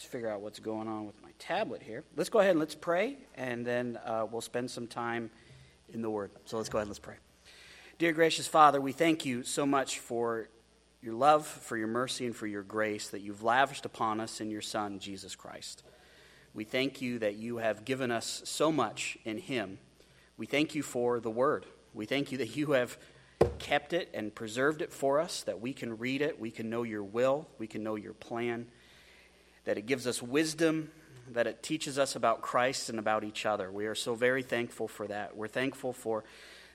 [0.00, 2.02] let's figure out what's going on with my tablet here.
[2.16, 5.30] Let's go ahead and let's pray, and then uh, we'll spend some time
[5.92, 6.30] in the Word.
[6.46, 7.16] So let's go ahead and let's pray.
[7.98, 10.48] Dear gracious Father, we thank you so much for
[11.02, 14.50] your love, for your mercy, and for your grace that you've lavished upon us in
[14.50, 15.82] your Son, Jesus Christ.
[16.54, 19.80] We thank you that you have given us so much in Him.
[20.38, 21.66] We thank you for the Word.
[21.92, 22.96] We thank you that you have
[23.58, 26.84] kept it and preserved it for us, that we can read it, we can know
[26.84, 28.66] your will, we can know your plan,
[29.64, 30.90] that it gives us wisdom,
[31.32, 33.70] that it teaches us about Christ and about each other.
[33.70, 35.36] We are so very thankful for that.
[35.36, 36.24] We're thankful for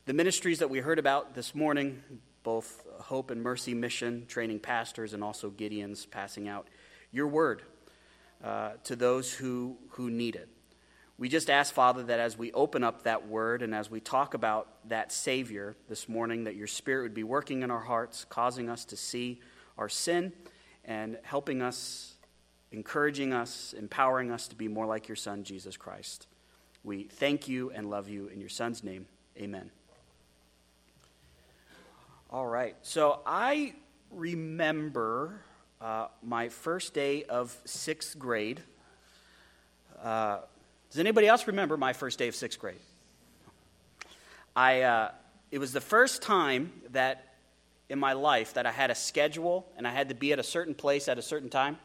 [0.05, 2.01] the ministries that we heard about this morning,
[2.43, 6.67] both Hope and Mercy Mission, training pastors, and also Gideon's passing out
[7.11, 7.63] your word
[8.43, 10.47] uh, to those who, who need it.
[11.17, 14.33] We just ask, Father, that as we open up that word and as we talk
[14.33, 18.69] about that Savior this morning, that your Spirit would be working in our hearts, causing
[18.69, 19.39] us to see
[19.77, 20.33] our sin
[20.83, 22.14] and helping us,
[22.75, 26.27] encouraging us, empowering us to be more like your Son, Jesus Christ.
[26.83, 29.05] We thank you and love you in your Son's name.
[29.37, 29.71] Amen.
[32.29, 32.75] All right.
[32.81, 33.75] So I
[34.11, 35.39] remember
[35.79, 38.61] uh, my first day of sixth grade.
[40.03, 40.39] Uh,
[40.89, 42.79] does anybody else remember my first day of sixth grade?
[44.53, 45.11] I, uh,
[45.49, 47.35] it was the first time that
[47.87, 50.43] in my life that I had a schedule and I had to be at a
[50.43, 51.77] certain place at a certain time.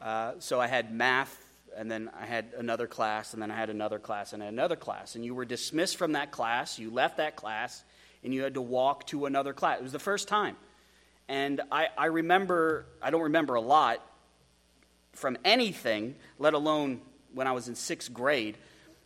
[0.00, 1.36] Uh, so I had math,
[1.76, 5.14] and then I had another class, and then I had another class, and another class.
[5.14, 7.84] And you were dismissed from that class, you left that class,
[8.24, 9.78] and you had to walk to another class.
[9.78, 10.56] It was the first time.
[11.28, 14.04] And I, I remember, I don't remember a lot
[15.12, 17.00] from anything, let alone
[17.34, 18.56] when I was in sixth grade.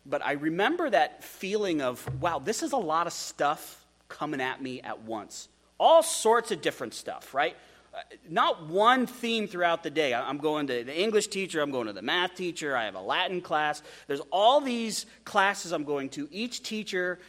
[0.07, 4.63] But I remember that feeling of, wow, this is a lot of stuff coming at
[4.63, 5.49] me at once.
[5.79, 7.57] All sorts of different stuff, right?
[7.95, 10.13] Uh, not one theme throughout the day.
[10.15, 13.01] I'm going to the English teacher, I'm going to the math teacher, I have a
[13.01, 13.83] Latin class.
[14.09, 16.29] There's all these classes I'm going to.
[16.33, 17.21] Each teacher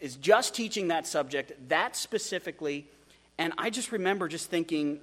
[0.00, 2.86] is just teaching that subject, that specifically.
[3.36, 5.00] And I just remember just thinking,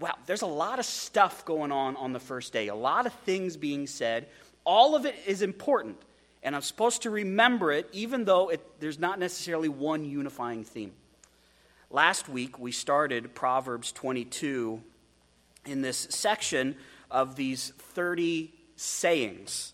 [0.00, 3.12] wow, there's a lot of stuff going on on the first day, a lot of
[3.12, 4.26] things being said.
[4.64, 5.96] All of it is important.
[6.42, 10.92] And I'm supposed to remember it, even though it, there's not necessarily one unifying theme.
[11.90, 14.82] Last week, we started Proverbs 22
[15.64, 16.76] in this section
[17.10, 19.72] of these 30 sayings.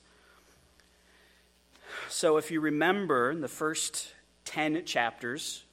[2.09, 4.13] So, if you remember, in the first
[4.45, 5.65] 10 chapters,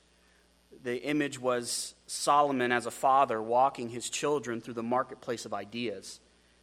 [0.84, 6.20] the image was Solomon as a father walking his children through the marketplace of ideas,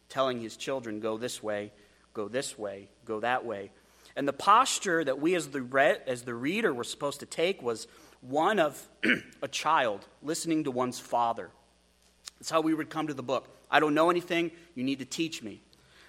[0.09, 1.71] telling his children, go this way,
[2.13, 3.71] go this way, go that way.
[4.17, 7.61] And the posture that we as the, re- as the reader were supposed to take
[7.61, 7.87] was
[8.21, 8.87] one of
[9.41, 11.49] a child listening to one's father.
[12.39, 13.47] That's how we would come to the book.
[13.71, 15.61] I don't know anything, you need to teach me.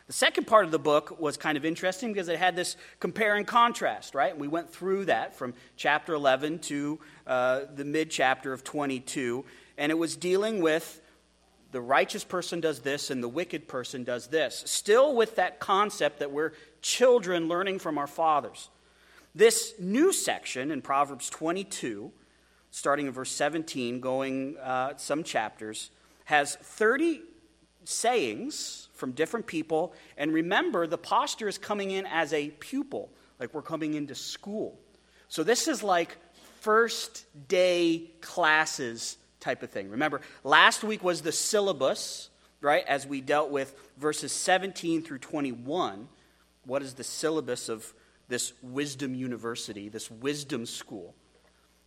[0.06, 3.36] The second part of the book was kind of interesting because it had this compare
[3.36, 4.32] and contrast, right?
[4.32, 6.98] And we went through that from chapter 11 to
[7.28, 9.44] uh, the mid chapter of 22.
[9.78, 11.00] And it was dealing with
[11.70, 14.64] the righteous person does this and the wicked person does this.
[14.66, 18.68] Still with that concept that we're children learning from our fathers.
[19.34, 22.10] This new section in Proverbs 22,
[22.72, 25.90] starting in verse 17, going uh, some chapters,
[26.24, 27.22] has 30
[27.84, 29.94] sayings from different people.
[30.16, 33.08] And remember, the posture is coming in as a pupil,
[33.38, 34.78] like we're coming into school.
[35.28, 36.16] So this is like
[36.60, 39.90] first day classes type of thing.
[39.90, 42.30] Remember, last week was the syllabus,
[42.60, 46.08] right, as we dealt with verses 17 through 21.
[46.66, 47.94] What is the syllabus of
[48.30, 51.14] this wisdom university, this wisdom school?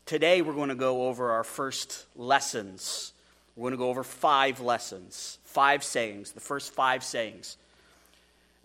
[0.06, 3.14] Today, we're going to go over our first lessons.
[3.56, 7.58] We're going to go over five lessons five sayings, the first five sayings.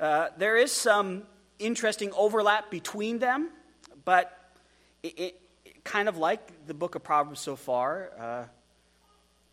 [0.00, 1.22] Uh, there is some
[1.59, 3.50] interesting overlap between them,
[4.06, 4.53] but
[5.03, 5.41] it, it,
[5.84, 8.45] kind of like the book of Proverbs so far, uh,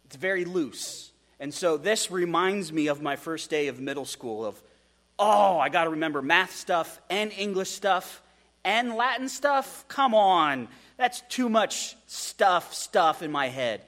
[0.05, 1.11] it's very loose.
[1.39, 4.61] And so this reminds me of my first day of middle school of,
[5.17, 8.21] oh, I got to remember math stuff and English stuff
[8.63, 9.85] and Latin stuff.
[9.87, 10.67] Come on.
[10.97, 13.81] That's too much stuff, stuff in my head.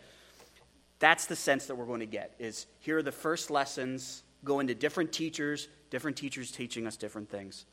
[1.00, 4.60] That's the sense that we're going to get is here are the first lessons, go
[4.60, 7.66] into different teachers, different teachers teaching us different things.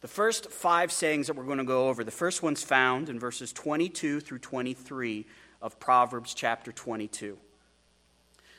[0.00, 3.18] The first five sayings that we're going to go over, the first one's found in
[3.18, 5.26] verses 22 through 23
[5.60, 7.36] of Proverbs chapter 22.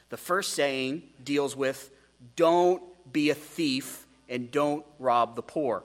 [0.09, 1.91] The first saying deals with
[2.35, 5.83] don't be a thief and don't rob the poor.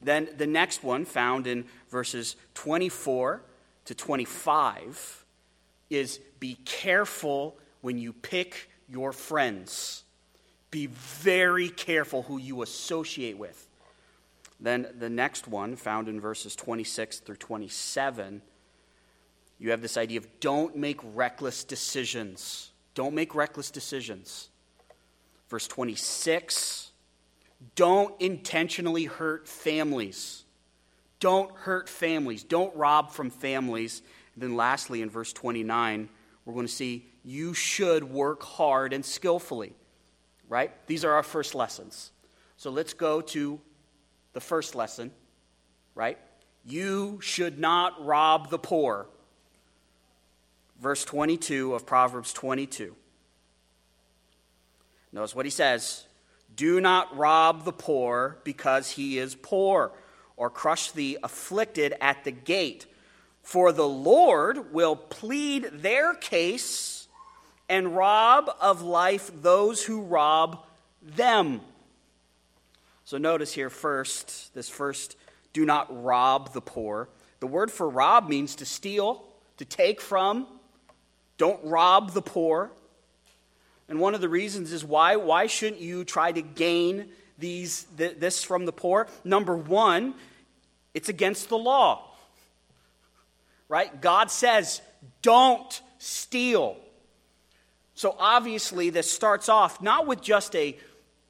[0.00, 3.42] Then the next one, found in verses 24
[3.86, 5.24] to 25,
[5.90, 10.04] is be careful when you pick your friends.
[10.70, 13.68] Be very careful who you associate with.
[14.60, 18.42] Then the next one, found in verses 26 through 27,
[19.58, 22.72] you have this idea of don't make reckless decisions.
[22.94, 24.48] Don't make reckless decisions.
[25.48, 26.90] Verse 26
[27.74, 30.44] don't intentionally hurt families.
[31.20, 32.44] Don't hurt families.
[32.44, 34.02] Don't rob from families.
[34.34, 36.08] And then, lastly, in verse 29,
[36.44, 39.74] we're going to see you should work hard and skillfully.
[40.48, 40.72] Right?
[40.86, 42.12] These are our first lessons.
[42.56, 43.60] So let's go to
[44.32, 45.10] the first lesson.
[45.94, 46.18] Right?
[46.64, 49.06] You should not rob the poor.
[50.80, 52.94] Verse 22 of Proverbs 22.
[55.12, 56.06] Notice what he says
[56.56, 59.92] Do not rob the poor because he is poor,
[60.36, 62.86] or crush the afflicted at the gate.
[63.42, 67.08] For the Lord will plead their case
[67.68, 70.64] and rob of life those who rob
[71.02, 71.60] them.
[73.04, 75.16] So notice here first, this first,
[75.52, 77.08] do not rob the poor.
[77.40, 79.24] The word for rob means to steal,
[79.58, 80.46] to take from.
[81.36, 82.70] Don't rob the poor.
[83.88, 88.18] And one of the reasons is why why shouldn't you try to gain these th-
[88.18, 89.08] this from the poor?
[89.24, 90.14] Number 1,
[90.94, 92.10] it's against the law.
[93.68, 94.00] Right?
[94.00, 94.80] God says,
[95.22, 96.76] "Don't steal."
[97.94, 100.78] So obviously this starts off not with just a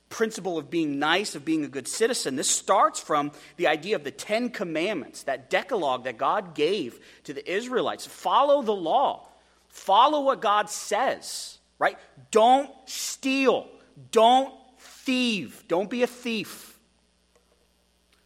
[0.09, 2.37] principle of being nice, of being a good citizen.
[2.37, 7.33] This starts from the idea of the 10 commandments, that decalogue that God gave to
[7.33, 8.07] the Israelites.
[8.07, 9.27] Follow the law.
[9.69, 11.99] Follow what God says right?
[12.31, 13.69] Don't steal.
[14.11, 15.65] Don't thieve.
[15.69, 16.79] Don't be a thief.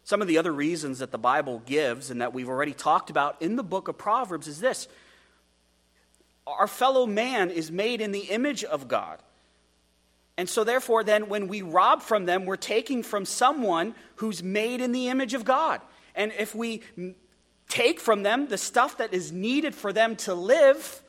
[0.04, 3.40] Some of the other reasons that the Bible gives and that we've already talked about
[3.42, 4.88] in the book of Proverbs is this
[6.46, 9.18] our fellow man is made in the image of God.
[10.38, 14.80] And so, therefore, then when we rob from them, we're taking from someone who's made
[14.80, 15.80] in the image of God.
[16.14, 16.82] And if we
[17.68, 21.02] take from them the stuff that is needed for them to live,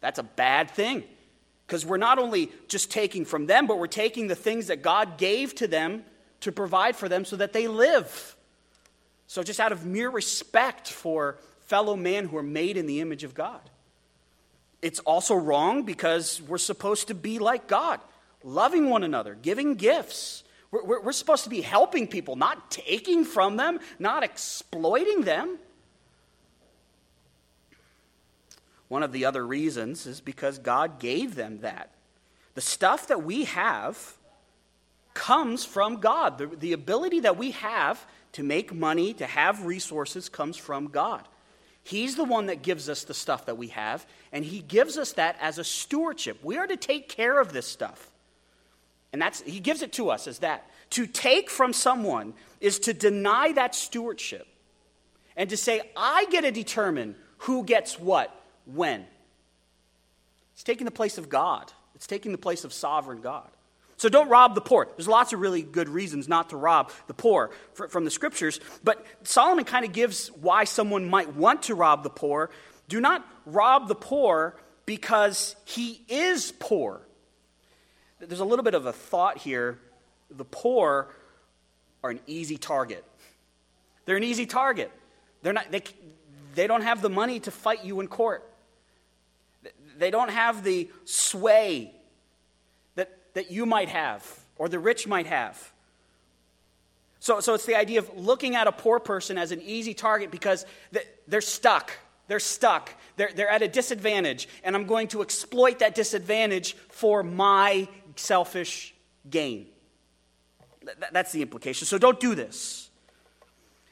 [0.00, 1.02] that's a bad thing.
[1.68, 5.18] Because we're not only just taking from them, but we're taking the things that God
[5.18, 6.02] gave to them
[6.40, 8.34] to provide for them so that they live.
[9.26, 11.36] So, just out of mere respect for
[11.66, 13.60] fellow men who are made in the image of God.
[14.80, 18.00] It's also wrong because we're supposed to be like God,
[18.42, 20.44] loving one another, giving gifts.
[20.70, 25.58] We're, we're, we're supposed to be helping people, not taking from them, not exploiting them.
[28.88, 31.90] One of the other reasons is because God gave them that.
[32.54, 34.16] The stuff that we have
[35.14, 36.38] comes from God.
[36.38, 41.26] The, the ability that we have to make money, to have resources, comes from God.
[41.82, 45.12] He's the one that gives us the stuff that we have, and He gives us
[45.14, 46.38] that as a stewardship.
[46.42, 48.10] We are to take care of this stuff.
[49.12, 50.70] And that's, He gives it to us as that.
[50.90, 54.46] To take from someone is to deny that stewardship
[55.36, 58.34] and to say, I get to determine who gets what
[58.68, 59.06] when?
[60.54, 63.48] It's taking the place of God, it's taking the place of sovereign God.
[63.96, 64.86] So don't rob the poor.
[64.96, 69.04] There's lots of really good reasons not to rob the poor from the scriptures, but
[69.24, 72.50] Solomon kind of gives why someone might want to rob the poor.
[72.88, 74.56] Do not rob the poor
[74.86, 77.00] because he is poor.
[78.20, 79.78] There's a little bit of a thought here.
[80.30, 81.08] The poor
[82.04, 83.04] are an easy target.
[84.04, 84.92] They're an easy target.
[85.42, 85.82] They're not, they,
[86.54, 88.47] they don't have the money to fight you in court.
[89.98, 91.92] They don't have the sway
[92.94, 94.24] that, that you might have
[94.56, 95.72] or the rich might have.
[97.20, 100.30] So, so it's the idea of looking at a poor person as an easy target
[100.30, 100.64] because
[101.26, 101.90] they're stuck.
[102.28, 102.94] They're stuck.
[103.16, 104.48] They're, they're at a disadvantage.
[104.62, 108.94] And I'm going to exploit that disadvantage for my selfish
[109.28, 109.66] gain.
[111.12, 111.86] That's the implication.
[111.86, 112.90] So don't do this.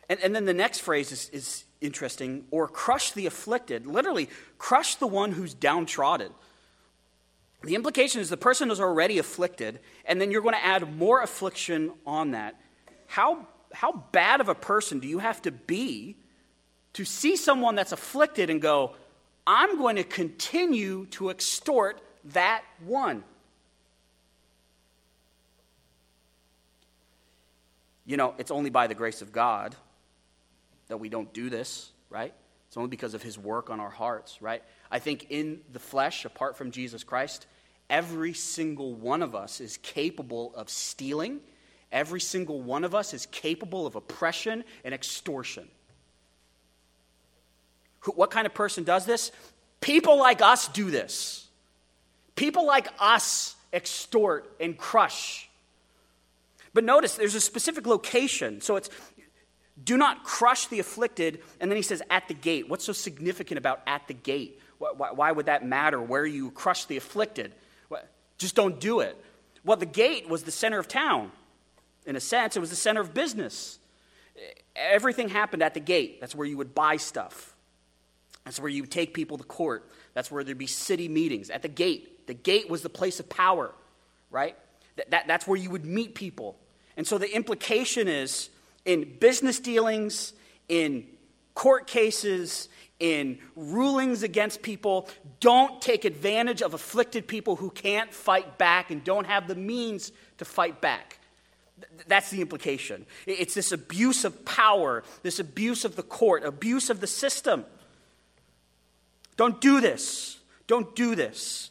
[0.08, 4.28] And, and then the next phrase is, is interesting, or crush the afflicted, literally,
[4.59, 6.33] crush the one who's downtrodden.
[7.62, 11.23] The implication is the person is already afflicted, and then you're going to add more
[11.23, 12.54] affliction on that.
[13.06, 16.16] How, how bad of a person do you have to be
[16.95, 18.95] to see someone that's afflicted and go,
[19.47, 22.00] I'm going to continue to extort
[22.33, 23.25] that one?
[28.04, 29.75] You know, it's only by the grace of God
[30.88, 32.33] that we don't do this, right?
[32.69, 34.62] It's only because of his work on our hearts, right?
[34.90, 37.47] I think in the flesh, apart from Jesus Christ,
[37.88, 41.40] every single one of us is capable of stealing.
[41.93, 45.69] Every single one of us is capable of oppression and extortion.
[48.14, 49.33] What kind of person does this?
[49.81, 51.49] People like us do this.
[52.35, 55.49] People like us extort, and crush.
[56.73, 58.61] But notice there's a specific location.
[58.61, 58.90] So it's
[59.83, 61.42] do not crush the afflicted.
[61.61, 62.68] And then he says, at the gate.
[62.68, 64.61] What's so significant about at the gate?
[64.78, 67.52] Why, why would that matter where you crush the afflicted?
[68.38, 69.16] Just don't do it.
[69.64, 71.33] Well, the gate was the center of town.
[72.04, 73.78] In a sense, it was the center of business.
[74.76, 76.21] Everything happened at the gate.
[76.21, 77.54] That's where you would buy stuff.
[78.45, 79.90] That's where you would take people to court.
[80.14, 81.50] That's where there'd be city meetings.
[81.50, 82.26] At the gate.
[82.26, 83.75] The gate was the place of power,
[84.30, 84.56] right?
[84.97, 86.59] That, that, that's where you would meet people.
[86.97, 88.50] And so the implication is
[88.87, 90.33] in business dealings,
[90.69, 91.07] in
[91.55, 95.09] court cases, in rulings against people,
[95.40, 100.12] don't take advantage of afflicted people who can't fight back and don't have the means
[100.38, 101.19] to fight back.
[102.07, 103.05] That's the implication.
[103.26, 107.66] It's this abuse of power, this abuse of the court, abuse of the system.
[109.37, 110.38] Don't do this.
[110.66, 111.71] Don't do this.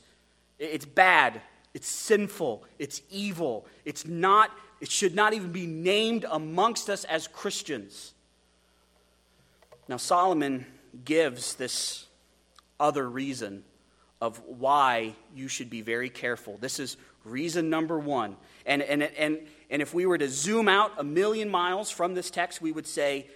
[0.60, 1.42] It's bad.
[1.74, 2.64] It's sinful.
[2.78, 3.66] It's evil.
[3.84, 8.14] It's not, it should not even be named amongst us as Christians.
[9.88, 10.66] Now, Solomon
[11.04, 12.08] gives this
[12.80, 13.64] other reason
[14.22, 16.58] of why you should be very careful.
[16.60, 18.38] This is reason number one.
[18.66, 19.40] And, and, and,
[19.70, 22.88] and if we were to zoom out a million miles from this text, we would
[22.88, 23.28] say,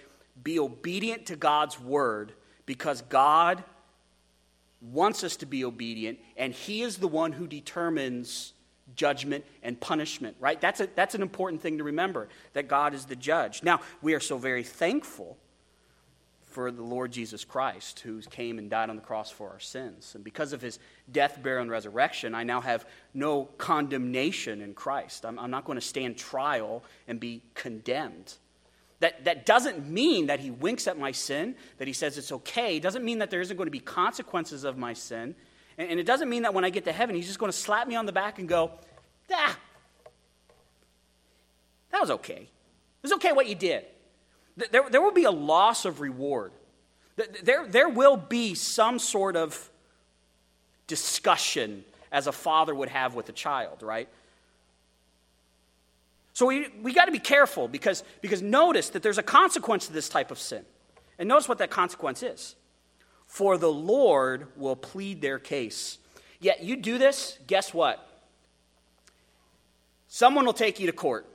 [0.42, 2.32] be obedient to God's word
[2.66, 3.62] because God
[4.80, 8.54] wants us to be obedient, and He is the one who determines
[9.00, 10.60] judgment and punishment, right?
[10.60, 13.62] That's, a, that's an important thing to remember that God is the judge.
[13.62, 15.38] Now, we are so very thankful
[16.42, 20.14] for the Lord Jesus Christ, who came and died on the cross for our sins.
[20.14, 20.78] And because of his
[21.10, 25.24] death, burial, and resurrection, I now have no condemnation in Christ.
[25.24, 28.34] I'm, I'm not going to stand trial and be condemned.
[28.98, 32.76] That, that doesn't mean that he winks at my sin, that he says it's okay.
[32.76, 35.34] It doesn't mean that there isn't going to be consequences of my sin.
[35.78, 37.56] And, and it doesn't mean that when I get to heaven, he's just going to
[37.56, 38.72] slap me on the back and go,
[39.32, 39.58] ah,
[41.90, 42.42] that was okay.
[42.42, 43.84] It was okay what you did.
[44.56, 46.52] There, there will be a loss of reward.
[47.42, 49.70] There, there will be some sort of
[50.86, 54.08] discussion as a father would have with a child, right?
[56.32, 59.92] So we, we got to be careful because, because notice that there's a consequence to
[59.92, 60.64] this type of sin.
[61.18, 62.56] And notice what that consequence is.
[63.26, 65.98] For the Lord will plead their case.
[66.40, 68.09] Yet you do this, guess what?
[70.10, 71.26] Someone will take you to court.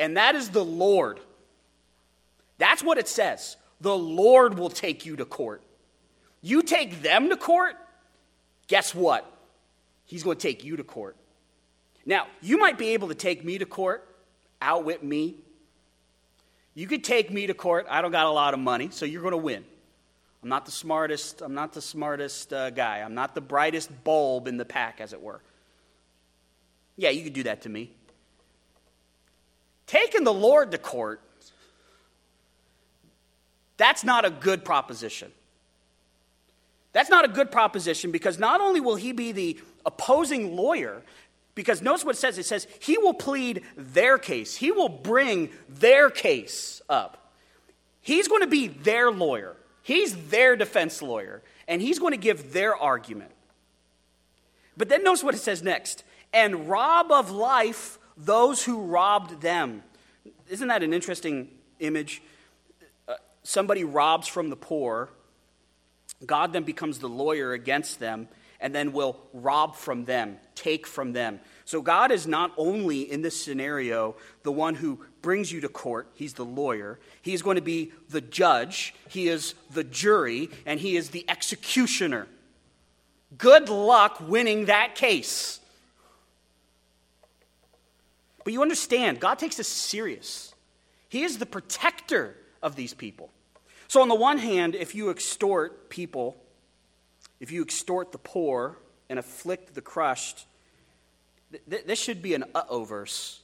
[0.00, 1.20] And that is the Lord
[2.58, 3.56] that's what it says.
[3.80, 5.62] The Lord will take you to court.
[6.42, 7.76] You take them to court,
[8.66, 9.24] guess what?
[10.04, 11.16] He's going to take you to court.
[12.04, 14.06] Now, you might be able to take me to court,
[14.60, 15.36] outwit me.
[16.74, 17.86] You could take me to court.
[17.88, 19.64] I don't got a lot of money, so you're going to win.
[20.42, 21.42] I'm not the smartest.
[21.42, 23.00] I'm not the smartest uh, guy.
[23.00, 25.42] I'm not the brightest bulb in the pack, as it were.
[26.98, 27.92] Yeah, you could do that to me.
[29.86, 31.22] Taking the Lord to court
[33.78, 35.32] that's not a good proposition.
[36.92, 41.02] That's not a good proposition because not only will he be the opposing lawyer,
[41.54, 45.50] because notice what it says it says he will plead their case, he will bring
[45.68, 47.32] their case up.
[48.00, 52.52] He's going to be their lawyer, he's their defense lawyer, and he's going to give
[52.52, 53.30] their argument.
[54.76, 56.02] But then notice what it says next
[56.32, 59.82] and rob of life those who robbed them.
[60.48, 62.20] Isn't that an interesting image?
[63.06, 65.08] Uh, somebody robs from the poor,
[66.26, 68.28] God then becomes the lawyer against them
[68.60, 71.38] and then will rob from them, take from them.
[71.64, 76.08] So God is not only in this scenario the one who brings you to court,
[76.14, 76.98] he's the lawyer.
[77.22, 81.24] He is going to be the judge, he is the jury, and he is the
[81.28, 82.26] executioner.
[83.36, 85.60] Good luck winning that case.
[88.48, 90.54] But you understand, God takes this serious.
[91.10, 93.30] He is the protector of these people.
[93.88, 96.34] So, on the one hand, if you extort people,
[97.40, 98.78] if you extort the poor
[99.10, 100.46] and afflict the crushed,
[101.68, 103.42] th- this should be an uh oh verse.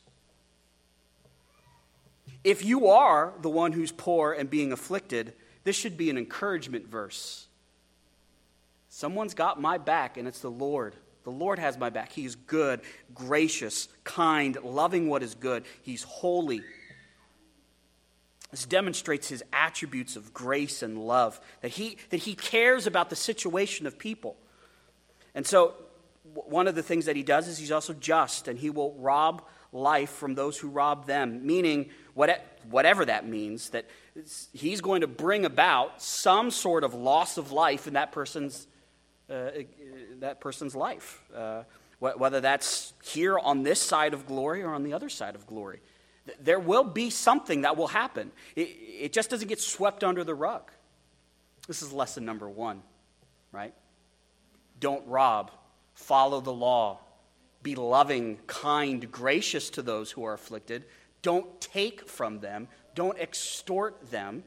[2.42, 5.34] If you are the one who's poor and being afflicted,
[5.64, 7.46] this should be an encouragement verse.
[8.88, 10.96] Someone's got my back, and it's the Lord.
[11.24, 12.12] The Lord has my back.
[12.12, 12.80] He's good,
[13.14, 15.64] gracious, kind, loving what is good.
[15.82, 16.62] He's holy.
[18.50, 23.16] This demonstrates his attributes of grace and love, that he, that he cares about the
[23.16, 24.36] situation of people.
[25.34, 25.74] And so,
[26.34, 29.42] one of the things that he does is he's also just, and he will rob
[29.72, 33.86] life from those who rob them, meaning whatever that means, that
[34.52, 38.66] he's going to bring about some sort of loss of life in that person's,
[39.28, 41.22] that person's life.
[41.34, 41.62] Uh,
[41.98, 45.80] whether that's here on this side of glory or on the other side of glory.
[46.40, 48.30] There will be something that will happen.
[48.56, 48.68] It,
[49.00, 50.70] it just doesn't get swept under the rug.
[51.66, 52.82] This is lesson number one,
[53.52, 53.74] right?
[54.80, 55.50] Don't rob,
[55.94, 56.98] follow the law,
[57.62, 60.84] be loving, kind, gracious to those who are afflicted.
[61.22, 64.44] Don't take from them, don't extort them.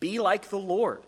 [0.00, 1.02] Be like the Lord.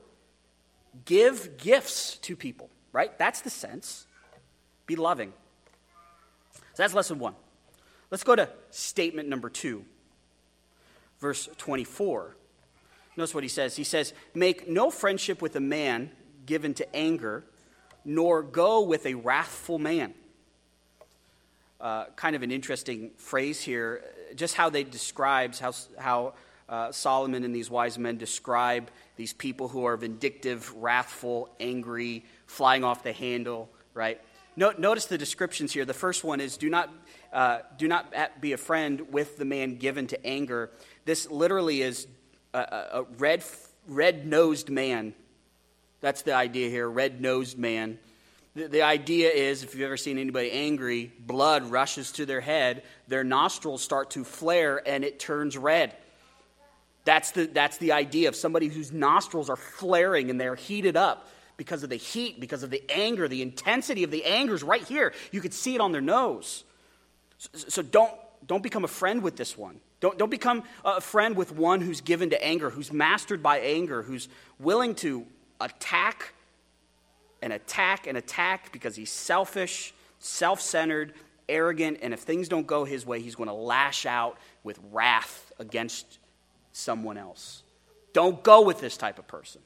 [1.05, 3.17] Give gifts to people, right?
[3.19, 4.07] That's the sense.
[4.87, 5.33] Be loving.
[6.53, 7.35] So that's lesson one.
[8.11, 9.85] Let's go to statement number two,
[11.21, 12.37] verse 24.
[13.17, 13.77] Notice what he says.
[13.77, 16.11] He says, Make no friendship with a man
[16.47, 17.45] given to anger,
[18.05, 20.15] nor go with a wrathful man.
[21.81, 24.03] Uh, kind of an interesting phrase here,
[24.35, 26.35] just how they describes how, how
[26.69, 32.85] uh, Solomon and these wise men describe these people who are vindictive, wrathful, angry, flying
[32.85, 34.21] off the handle, right?
[34.57, 35.85] notice the descriptions here.
[35.85, 36.91] The first one is do not
[37.33, 40.71] uh, do not be a friend with the man given to anger.
[41.05, 42.07] This literally is
[42.55, 43.43] a, a red,
[43.89, 45.15] red nosed man.
[46.01, 47.99] That's the idea here, red nosed man.
[48.55, 52.85] The, the idea is if you've ever seen anybody angry, blood rushes to their head,
[53.09, 55.97] their nostrils start to flare, and it turns red.
[57.05, 61.29] That's the, that's the idea of somebody whose nostrils are flaring and they're heated up
[61.57, 63.29] because of the heat, because of the anger.
[63.29, 65.13] The intensity of the anger is right here.
[65.31, 66.65] You could see it on their nose.
[67.39, 68.13] So don't,
[68.47, 69.81] don't become a friend with this one.
[70.01, 74.03] Don't, don't become a friend with one who's given to anger, who's mastered by anger,
[74.03, 75.27] who's willing to
[75.61, 76.33] attack
[77.43, 81.13] and attack and attack because he's selfish, self centered,
[81.49, 85.53] arrogant, and if things don't go his way, he's going to lash out with wrath
[85.59, 86.19] against
[86.75, 87.63] someone else.
[88.13, 89.63] Don't go with this type of person.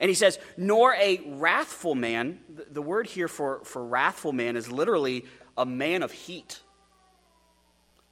[0.00, 2.40] And he says, nor a wrathful man.
[2.70, 5.26] The word here for, for wrathful man is literally
[5.56, 6.60] a man of heat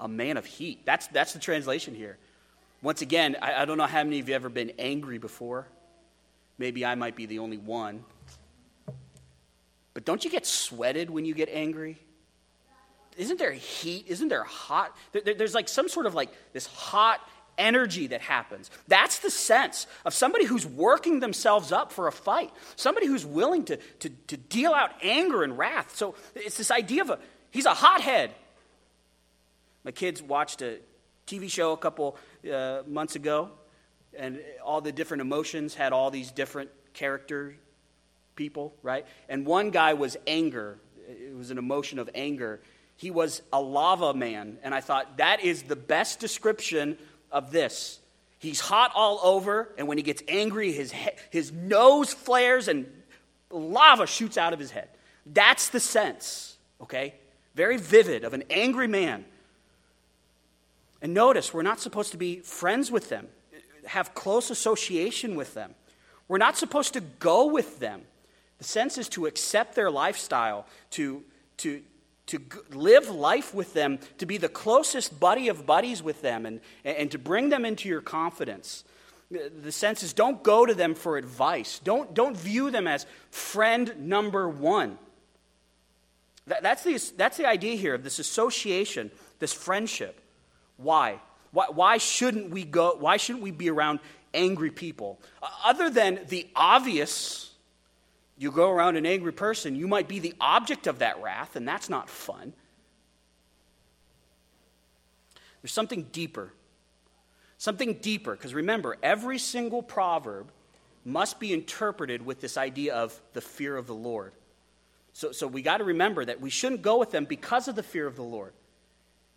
[0.01, 0.85] a man of heat.
[0.85, 2.17] That's, that's the translation here.
[2.83, 5.69] Once again, I, I don't know how many of you have ever been angry before.
[6.59, 8.05] Maybe I might be the only one.
[9.93, 11.99] But don't you get sweated when you get angry?
[13.17, 14.07] Isn't there heat?
[14.09, 14.97] Isn't there hot?
[15.13, 17.21] There, there's like some sort of like this hot
[17.61, 18.71] energy that happens.
[18.89, 23.65] That's the sense of somebody who's working themselves up for a fight, somebody who's willing
[23.67, 25.95] to, to, to deal out anger and wrath.
[25.95, 27.19] So it's this idea of a,
[27.51, 28.31] he's a hothead.
[29.85, 30.79] My kids watched a
[31.27, 32.17] TV show a couple
[32.53, 33.51] uh, months ago,
[34.19, 37.55] and all the different emotions had all these different character
[38.35, 39.07] people, right?
[39.29, 40.79] And one guy was anger.
[41.09, 42.61] It was an emotion of anger.
[42.97, 46.99] He was a lava man, and I thought that is the best description
[47.31, 47.99] of this.
[48.39, 52.87] He's hot all over, and when he gets angry, his, he- his nose flares and
[53.51, 54.89] lava shoots out of his head.
[55.27, 57.15] That's the sense, okay?
[57.55, 59.25] Very vivid of an angry man
[61.03, 63.29] and notice, we're not supposed to be friends with them,
[63.87, 65.75] have close association with them.
[66.29, 68.03] We're not supposed to go with them.
[68.59, 71.25] The sense is to accept their lifestyle, to,
[71.59, 71.83] to,
[72.31, 72.41] to
[72.71, 77.11] live life with them, to be the closest buddy of buddies with them, and, and
[77.11, 78.85] to bring them into your confidence.
[79.31, 83.95] The sense is don't go to them for advice, don't, don't view them as friend
[83.99, 84.99] number one.
[86.47, 90.21] That, that's, the, that's the idea here of this association, this friendship.
[90.77, 91.21] Why?
[91.53, 92.97] Why, why shouldn't we go?
[92.99, 94.01] Why shouldn't we be around
[94.33, 95.21] angry people?
[95.65, 97.50] Other than the obvious,
[98.41, 101.69] you go around an angry person, you might be the object of that wrath, and
[101.69, 102.55] that's not fun.
[105.61, 106.51] There's something deeper.
[107.59, 110.51] Something deeper, because remember, every single proverb
[111.05, 114.33] must be interpreted with this idea of the fear of the Lord.
[115.13, 117.83] So, so we got to remember that we shouldn't go with them because of the
[117.83, 118.55] fear of the Lord.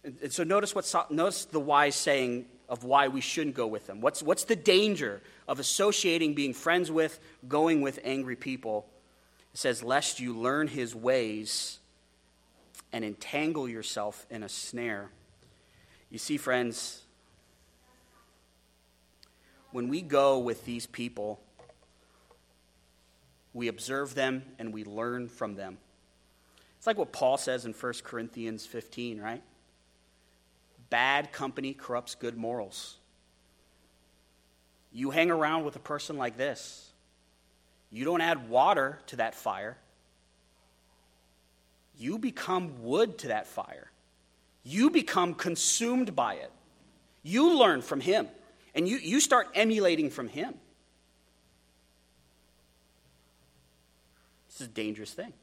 [0.05, 3.99] And so notice, what, notice the wise saying of why we shouldn't go with them.
[3.99, 8.85] What's, what's the danger of associating, being friends with, going with angry people?
[9.53, 11.79] It says, Lest you learn his ways
[12.91, 15.09] and entangle yourself in a snare.
[16.09, 17.01] You see, friends,
[19.71, 21.39] when we go with these people,
[23.53, 25.77] we observe them and we learn from them.
[26.77, 29.41] It's like what Paul says in 1 Corinthians 15, right?
[30.89, 32.97] Bad company corrupts good morals.
[34.91, 36.92] You hang around with a person like this,
[37.93, 39.77] you don't add water to that fire,
[41.95, 43.91] you become wood to that fire.
[44.63, 46.51] You become consumed by it.
[47.21, 48.27] You learn from him,
[48.73, 50.55] and you, you start emulating from him.
[54.47, 55.33] This is a dangerous thing.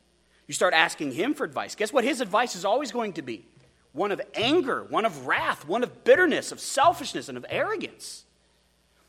[0.46, 1.76] You start asking him for advice.
[1.76, 3.46] Guess what his advice is always going to be?
[3.92, 8.24] One of anger, one of wrath, one of bitterness, of selfishness, and of arrogance.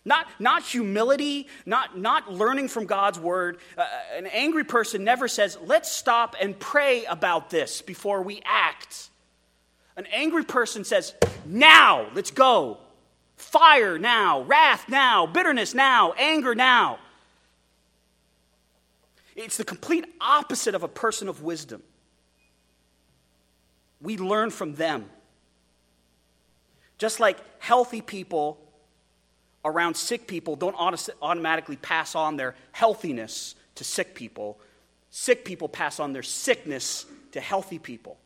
[0.03, 3.59] Not, not humility, not, not learning from God's word.
[3.77, 3.85] Uh,
[4.15, 9.09] an angry person never says, let's stop and pray about this before we act.
[9.95, 11.13] An angry person says,
[11.45, 12.79] now, let's go.
[13.35, 16.97] Fire now, wrath now, bitterness now, anger now.
[19.35, 21.83] It's the complete opposite of a person of wisdom.
[24.01, 25.09] We learn from them.
[26.97, 28.59] Just like healthy people
[29.63, 30.75] around sick people don't
[31.21, 34.59] automatically pass on their healthiness to sick people,
[35.09, 38.17] sick people pass on their sickness to healthy people.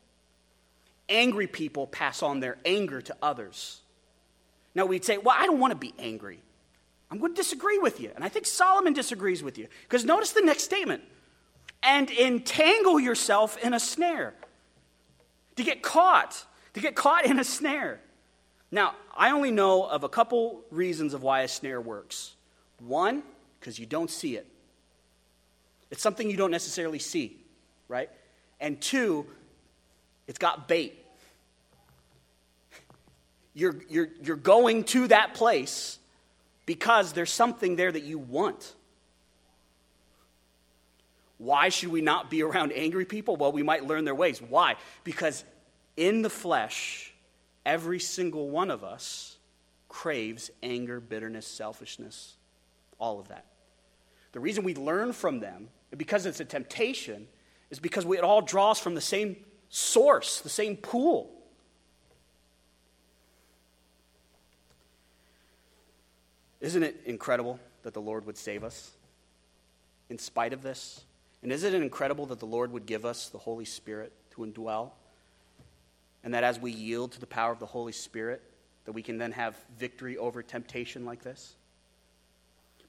[1.08, 3.82] Angry people pass on their anger to others.
[4.74, 6.40] Now we'd say, well, I don't want to be angry.
[7.12, 8.12] I'm going to disagree with you.
[8.16, 9.68] And I think Solomon disagrees with you.
[9.84, 11.04] Because notice the next statement
[11.84, 14.34] and entangle yourself in a snare.
[15.58, 16.44] To get caught,
[16.74, 18.02] to get caught in a snare.
[18.72, 22.36] Now, I only know of a couple reasons of why a snare works.
[22.80, 23.24] One,
[23.60, 24.46] because you don't see it,
[25.90, 27.38] it's something you don't necessarily see,
[27.88, 28.10] right?
[28.60, 29.26] And two,
[30.28, 31.02] it's got bait.
[33.54, 35.98] You're, you're, you're going to that place
[36.66, 38.74] because there's something there that you want.
[41.38, 43.36] Why should we not be around angry people?
[43.36, 44.42] Well, we might learn their ways.
[44.42, 44.76] Why?
[45.04, 45.44] Because
[45.96, 47.05] in the flesh,
[47.66, 49.38] every single one of us
[49.90, 52.36] craves anger, bitterness, selfishness,
[53.00, 53.46] all of that.
[54.34, 57.28] The reason we learn from them, because it's a temptation,
[57.72, 59.38] is because it all draws from the same
[59.70, 61.32] source, the same pool.
[66.60, 68.92] Isn't it incredible that the Lord would save us
[70.10, 71.04] in spite of this?
[71.44, 74.92] And isn't it incredible that the Lord would give us the Holy Spirit to indwell?
[76.26, 78.42] And that as we yield to the power of the Holy Spirit,
[78.84, 81.56] that we can then have victory over temptation like this?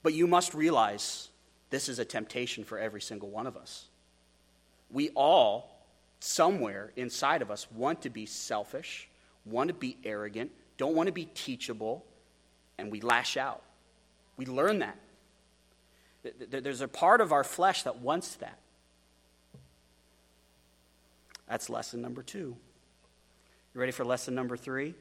[0.03, 1.29] But you must realize
[1.71, 3.87] this is a temptation for every single one of us.
[4.91, 5.85] We all,
[6.19, 9.09] somewhere inside of us, want to be selfish,
[9.45, 12.05] want to be arrogant, don't want to be teachable,
[12.79, 13.63] and we lash out.
[14.39, 14.99] We learn that.
[16.51, 18.59] There's a part of our flesh that wants that.
[21.49, 22.57] That's lesson number two.
[23.77, 24.95] You ready for lesson number three?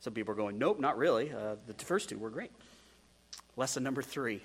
[0.00, 1.30] Some people are going, nope, not really.
[1.30, 2.50] Uh, the first two were great.
[3.54, 4.40] Lesson number three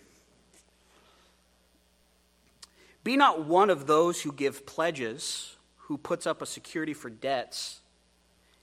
[3.05, 7.79] Be not one of those who give pledges, who puts up a security for debts.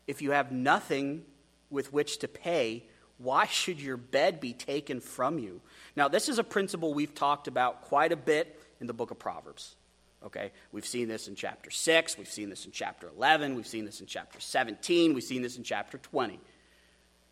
[0.07, 1.25] If you have nothing
[1.71, 2.85] with which to pay,
[3.17, 5.63] why should your bed be taken from you?
[5.97, 9.19] Now, this is a principle we've talked about quite a bit in the book of
[9.19, 9.77] Proverbs.
[10.25, 10.53] Okay?
[10.73, 14.01] We've seen this in chapter 6, we've seen this in chapter 11, we've seen this
[14.01, 16.41] in chapter 17, we've seen this in chapter 20.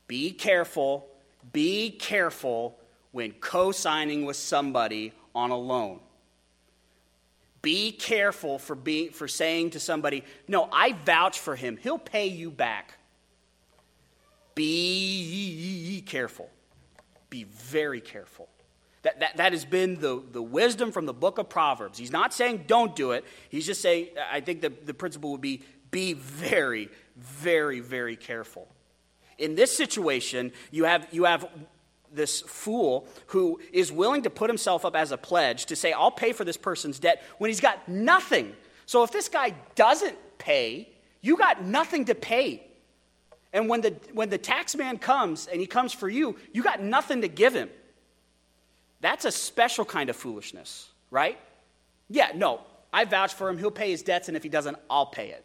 [0.06, 1.08] Be careful,
[1.52, 2.78] be careful
[3.12, 6.00] when co signing with somebody on a loan.
[7.62, 12.26] Be careful for, being, for saying to somebody, No, I vouch for him, he'll pay
[12.26, 12.98] you back.
[14.54, 16.50] Be careful.
[17.30, 18.48] Be very careful.
[19.04, 21.98] That, that, that has been the, the wisdom from the book of Proverbs.
[21.98, 23.24] He's not saying don't do it.
[23.48, 25.62] He's just saying, I think the, the principle would be
[25.94, 28.66] be very, very, very careful.
[29.38, 31.46] In this situation, you have, you have
[32.12, 36.10] this fool who is willing to put himself up as a pledge to say, I'll
[36.10, 38.54] pay for this person's debt when he's got nothing.
[38.86, 40.88] So if this guy doesn't pay,
[41.20, 42.66] you got nothing to pay.
[43.52, 46.82] And when the, when the tax man comes and he comes for you, you got
[46.82, 47.70] nothing to give him.
[49.04, 51.38] That's a special kind of foolishness, right?
[52.08, 53.58] Yeah, no, I vouch for him.
[53.58, 55.44] He'll pay his debts, and if he doesn't, I'll pay it.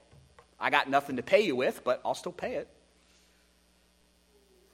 [0.57, 2.69] I got nothing to pay you with, but I'll still pay it.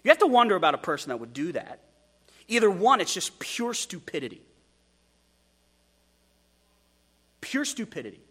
[0.04, 1.80] You have to wonder about a person that would do that.
[2.48, 4.44] Either one, it's just pure stupidity.
[7.42, 8.22] Pure stupidity.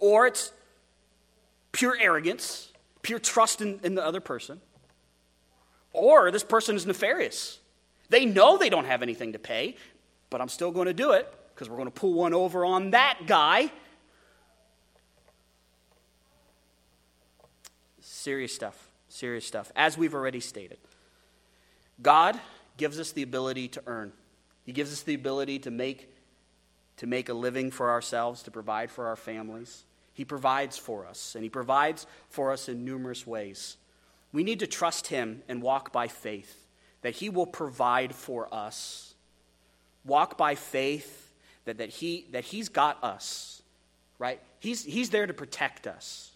[0.00, 0.50] Or it's
[1.70, 4.60] pure arrogance pure trust in, in the other person.
[5.92, 7.58] Or this person is nefarious.
[8.08, 9.76] They know they don't have anything to pay,
[10.32, 12.92] but I'm still going to do it because we're going to pull one over on
[12.92, 13.70] that guy.
[18.00, 18.88] Serious stuff.
[19.10, 19.70] Serious stuff.
[19.76, 20.78] As we've already stated,
[22.00, 22.40] God
[22.78, 24.12] gives us the ability to earn,
[24.64, 26.08] He gives us the ability to make,
[26.96, 29.84] to make a living for ourselves, to provide for our families.
[30.14, 33.76] He provides for us, and He provides for us in numerous ways.
[34.32, 36.66] We need to trust Him and walk by faith,
[37.02, 39.11] that He will provide for us.
[40.04, 41.32] Walk by faith
[41.64, 43.62] that, that, he, that He's got us,
[44.18, 44.40] right?
[44.60, 46.32] He's, he's there to protect us.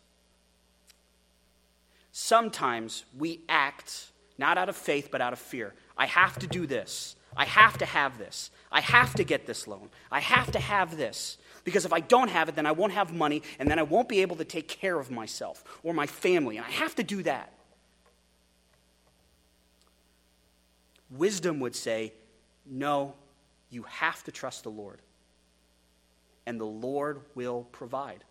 [2.12, 5.74] Sometimes we act not out of faith, but out of fear.
[5.96, 7.16] I have to do this.
[7.36, 8.50] I have to have this.
[8.72, 9.90] I have to get this loan.
[10.10, 11.38] I have to have this.
[11.64, 14.08] Because if I don't have it, then I won't have money, and then I won't
[14.08, 16.56] be able to take care of myself or my family.
[16.56, 17.52] And I have to do that.
[21.10, 22.12] Wisdom would say,
[22.64, 23.14] no,
[23.76, 25.02] you have to trust the Lord.
[26.46, 28.24] And the Lord will provide.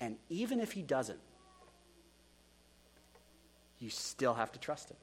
[0.00, 1.20] And even if He doesn't,
[3.78, 4.96] you still have to trust Him.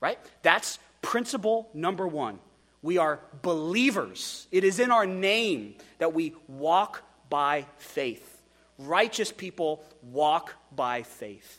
[0.00, 0.20] Right?
[0.42, 2.38] That's principle number one.
[2.80, 4.46] We are believers.
[4.52, 8.40] It is in our name that we walk by faith.
[8.78, 11.58] Righteous people walk by faith.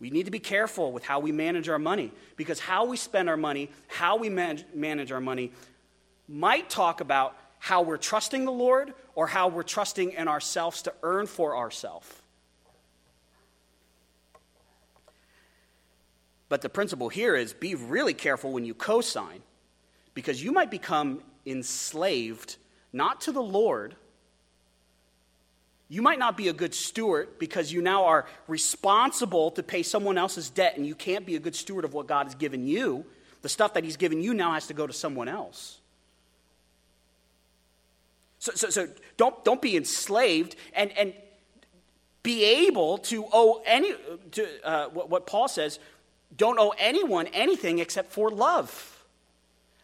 [0.00, 3.28] We need to be careful with how we manage our money because how we spend
[3.28, 5.52] our money, how we manage, our money,
[6.28, 10.94] might talk about how we're trusting the Lord or how we're trusting in ourselves to
[11.02, 12.06] earn for ourselves.
[16.48, 19.42] But the principle here is be really careful when you co sign
[20.12, 22.56] because you might become enslaved
[22.92, 23.96] not to the Lord.
[25.94, 30.18] You might not be a good steward because you now are responsible to pay someone
[30.18, 33.04] else's debt and you can't be a good steward of what God has given you.
[33.42, 35.78] The stuff that He's given you now has to go to someone else.
[38.40, 41.14] So, so, so don't, don't be enslaved and, and
[42.24, 43.94] be able to owe any,
[44.32, 45.78] to, uh, what, what Paul says,
[46.36, 49.00] don't owe anyone anything except for love.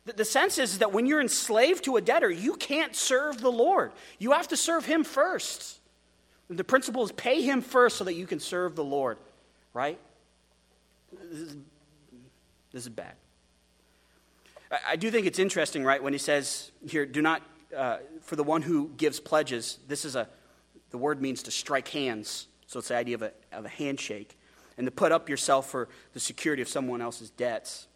[0.06, 3.52] The, the sense is that when you're enslaved to a debtor, you can't serve the
[3.52, 3.92] Lord.
[4.18, 5.76] You have to serve him first.
[6.50, 9.18] The principle is pay him first so that you can serve the Lord,
[9.72, 9.98] right?
[11.12, 11.56] This is,
[12.72, 13.14] this is bad.
[14.70, 17.42] I, I, do think it's interesting, right, when he says here, do not,
[17.74, 20.28] uh, for the one who gives pledges, this is a,
[20.90, 22.48] the word means to strike hands.
[22.66, 24.36] So it's the idea of a, of a handshake
[24.76, 27.86] and to put up yourself for the security of someone else's debts.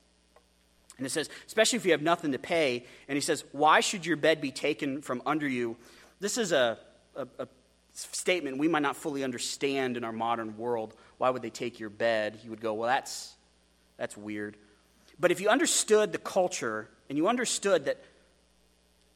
[0.97, 2.85] And it says, especially if you have nothing to pay.
[3.09, 5.77] And he says, why should your bed be taken from under you?
[6.21, 6.79] This is a,
[7.17, 7.49] a, a
[7.94, 10.94] statement we might not fully understand in our modern world.
[11.18, 12.40] Why would they take your bed?
[12.42, 13.33] You would go, well, that's,
[13.96, 14.57] that's weird.
[15.18, 18.02] But if you understood the culture and you understood that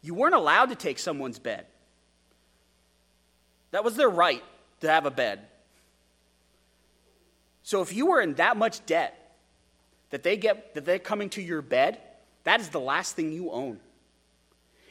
[0.01, 1.67] you weren't allowed to take someone's bed,
[3.73, 4.43] that was their right
[4.81, 5.41] to have a bed.
[7.65, 9.37] So if you were in that much debt
[10.11, 11.99] that they get that they're coming to your bed,
[12.45, 13.81] that is the last thing you own.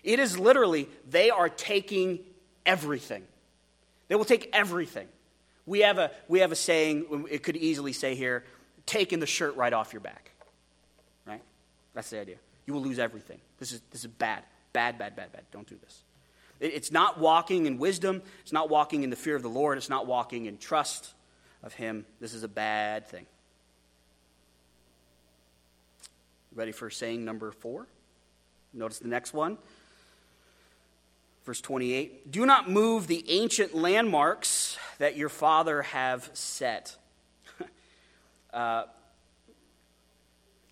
[0.04, 2.20] It is literally they are taking
[2.66, 3.24] everything.
[4.08, 5.08] They will take everything.
[5.66, 8.46] We have a we have a saying, um, it could easily say here,
[8.86, 10.32] taking the shirt right off your back.
[11.26, 11.42] Right?
[11.94, 12.38] That's the idea.
[12.66, 13.40] You will lose everything.
[13.60, 14.44] This is this is bad.
[14.74, 15.44] Bad, bad, bad, bad.
[15.52, 16.04] Don't do this.
[16.60, 18.22] It's not walking in wisdom.
[18.42, 19.78] It's not walking in the fear of the Lord.
[19.78, 21.14] It's not walking in trust
[21.62, 22.06] of him.
[22.20, 23.26] This is a bad thing.
[26.56, 27.88] Ready for saying number four?
[28.74, 29.58] Notice the next one.
[31.48, 36.98] Verse 28 Do not move the ancient landmarks that your father have set.
[38.54, 38.84] uh,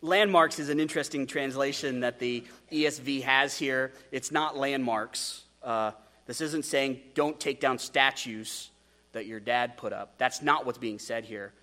[0.01, 3.93] landmarks is an interesting translation that the ESV has here.
[4.11, 5.45] It's not landmarks.
[5.63, 5.91] Uh,
[6.25, 8.69] this isn't saying don't take down statues
[9.13, 10.15] that your dad put up.
[10.17, 11.53] That's not what's being said here.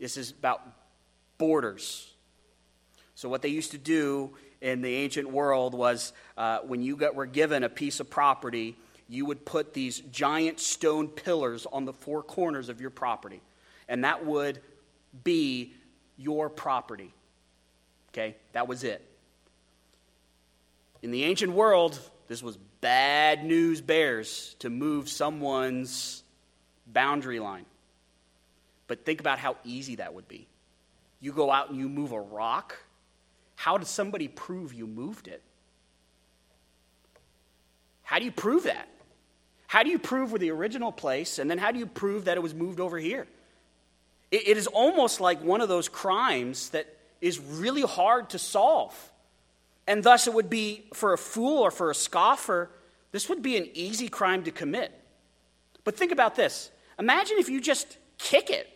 [0.00, 0.62] This is about
[1.36, 2.10] borders.
[3.16, 4.34] So, what they used to do
[4.66, 8.76] in the ancient world was uh, when you got, were given a piece of property,
[9.08, 13.40] you would put these giant stone pillars on the four corners of your property.
[13.88, 14.58] And that would
[15.22, 15.72] be
[16.16, 17.14] your property.
[18.10, 18.34] Okay?
[18.54, 19.08] That was it.
[21.00, 26.24] In the ancient world, this was bad news bears to move someone's
[26.88, 27.66] boundary line.
[28.88, 30.48] But think about how easy that would be.
[31.20, 32.76] You go out and you move a rock.
[33.56, 35.42] How does somebody prove you moved it?
[38.02, 38.88] How do you prove that?
[39.66, 42.36] How do you prove where the original place, and then how do you prove that
[42.36, 43.26] it was moved over here?
[44.30, 46.86] it, it is almost like one of those crimes that
[47.20, 48.94] is really hard to solve.
[49.86, 52.70] And thus, it would be for a fool or for a scoffer,
[53.12, 54.92] this would be an easy crime to commit.
[55.84, 58.68] But think about this Imagine if you just kick it.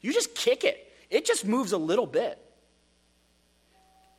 [0.00, 2.38] You just kick it, it just moves a little bit.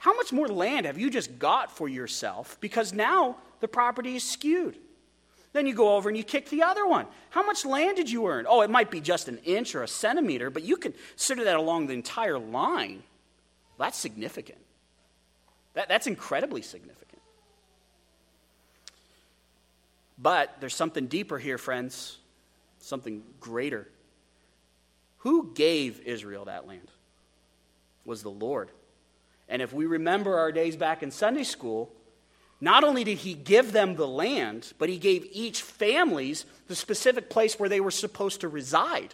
[0.05, 4.23] How much more land have you just got for yourself because now the property is
[4.23, 4.77] skewed?
[5.51, 7.07] Then you go over and you kick the other one.
[7.31, 8.45] How much land did you earn?
[8.47, 11.87] Oh, it might be just an inch or a centimeter, but you consider that along
[11.87, 13.01] the entire line.
[13.79, 14.59] That's significant.
[15.73, 17.23] That, that's incredibly significant.
[20.19, 22.19] But there's something deeper here, friends,
[22.77, 23.87] something greater.
[25.19, 26.91] Who gave Israel that land?
[28.05, 28.69] Was the Lord.
[29.47, 31.91] And if we remember our days back in Sunday school,
[32.61, 37.29] not only did he give them the land, but he gave each families the specific
[37.29, 39.13] place where they were supposed to reside.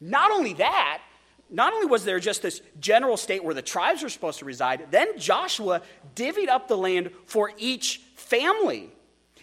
[0.00, 1.02] Not only that,
[1.50, 4.86] not only was there just this general state where the tribes were supposed to reside,
[4.90, 5.82] then Joshua
[6.14, 8.90] divvied up the land for each family.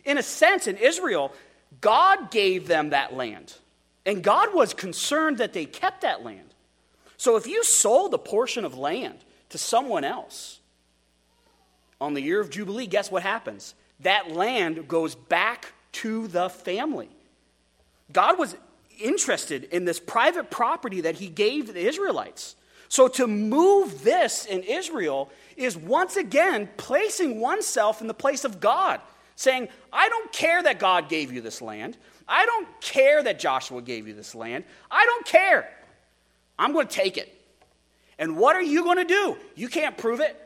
[0.05, 1.33] In a sense, in Israel,
[1.81, 3.53] God gave them that land.
[4.05, 6.53] And God was concerned that they kept that land.
[7.17, 9.17] So if you sold a portion of land
[9.49, 10.59] to someone else
[11.99, 13.73] on the year of Jubilee, guess what happens?
[14.01, 17.09] That land goes back to the family.
[18.11, 18.55] God was
[18.99, 22.55] interested in this private property that he gave the Israelites.
[22.89, 28.59] So to move this in Israel is once again placing oneself in the place of
[28.59, 29.01] God,
[29.35, 31.97] saying, I don't care that God gave you this land.
[32.27, 34.63] I don't care that Joshua gave you this land.
[34.89, 35.69] I don't care.
[36.57, 37.33] I'm going to take it.
[38.19, 39.37] And what are you going to do?
[39.55, 40.41] You can't prove it.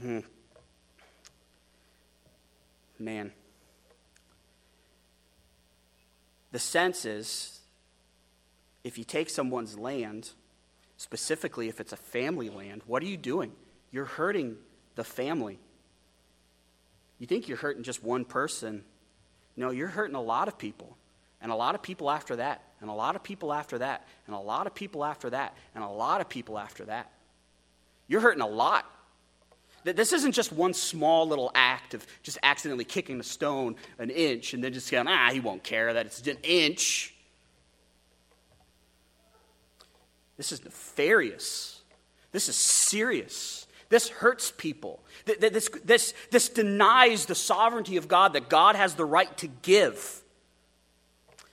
[0.00, 0.20] Hmm.
[2.98, 3.32] Man.
[6.52, 7.60] The sense is
[8.84, 10.30] if you take someone's land,
[10.96, 13.52] specifically if it's a family land, what are you doing?
[13.90, 14.56] You're hurting
[14.96, 15.58] the family.
[17.18, 18.84] You think you're hurting just one person.
[19.56, 20.96] No, you're hurting a lot of people,
[21.40, 24.34] and a lot of people after that, and a lot of people after that, and
[24.34, 27.10] a lot of people after that, and a lot of people after that.
[28.08, 28.86] You're hurting a lot.
[29.84, 34.52] This isn't just one small little act of just accidentally kicking a stone an inch
[34.52, 37.14] and then just going, ah, he won't care that it's an inch.
[40.36, 41.80] This is nefarious.
[42.32, 43.66] This is serious.
[43.88, 45.00] This hurts people.
[45.24, 50.22] This, this, this denies the sovereignty of God that God has the right to give.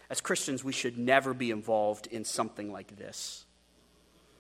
[0.10, 3.46] As Christians, we should never be involved in something like this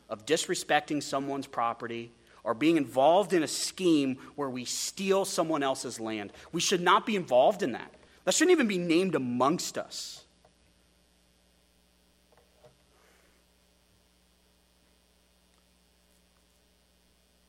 [0.09, 2.11] of disrespecting someone's property
[2.43, 6.31] or being involved in a scheme where we steal someone else's land.
[6.53, 7.93] We should not be involved in that.
[8.23, 10.23] That shouldn't even be named amongst us.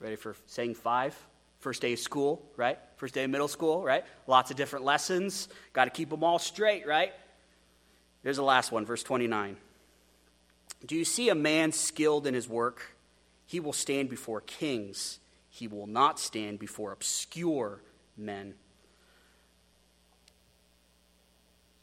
[0.00, 1.16] Ready for saying five?
[1.60, 2.78] First day of school, right?
[2.96, 4.04] First day of middle school, right?
[4.28, 5.48] Lots of different lessons.
[5.72, 7.12] Got to keep them all straight, right?
[8.22, 9.56] Here's the last one, verse 29.
[10.86, 12.96] Do you see a man skilled in his work?
[13.46, 17.80] He will stand before kings, he will not stand before obscure
[18.16, 18.54] men.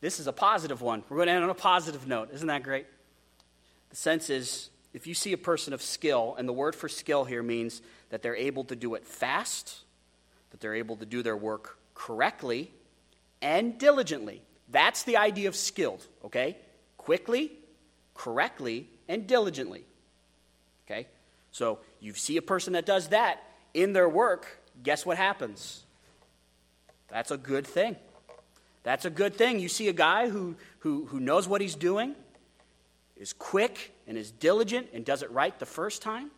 [0.02, 1.04] This is a positive one.
[1.10, 2.30] We're going to end on a positive note.
[2.32, 2.86] Isn't that great?
[3.89, 7.26] The sense is if you see a person of skill, and the word for skill
[7.26, 9.80] here means that they're able to do it fast,
[10.52, 12.71] that they're able to do their work correctly
[13.41, 14.41] and diligently.
[14.69, 16.58] That's the idea of skilled, okay?
[16.97, 17.51] Quickly,
[18.13, 19.86] correctly, and diligently.
[20.86, 21.08] Okay?
[21.51, 24.47] So you see a person that does that in their work,
[24.84, 25.84] guess what happens?
[27.10, 27.95] That's a good thing.
[28.84, 29.60] That's a good thing.
[29.60, 32.15] You see a guy who, who, who knows what he's doing,
[33.17, 36.32] is quick and is diligent and does it right the first time.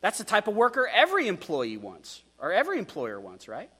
[0.00, 3.70] That's the type of worker every employee wants, or every employer wants, right?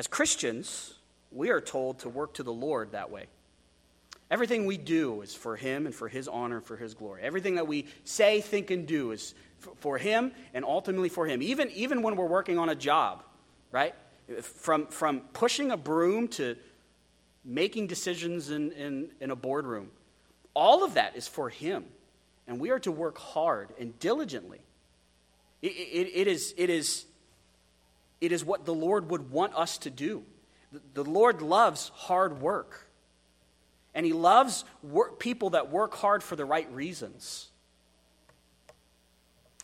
[0.00, 0.94] As Christians,
[1.30, 3.26] we are told to work to the Lord that way.
[4.30, 7.20] Everything we do is for Him and for His honor and for His glory.
[7.20, 9.34] Everything that we say, think, and do is
[9.80, 11.42] for Him and ultimately for Him.
[11.42, 13.22] Even, even when we're working on a job,
[13.72, 13.94] right?
[14.40, 16.56] From, from pushing a broom to
[17.44, 19.90] making decisions in, in, in a boardroom,
[20.54, 21.84] all of that is for Him.
[22.48, 24.60] And we are to work hard and diligently.
[25.60, 27.04] It, it, it, is, it, is,
[28.20, 30.24] it is what the Lord would want us to do.
[30.94, 32.88] The, Lord loves hard work.
[33.94, 37.48] And he loves work, people that work hard for the right reasons.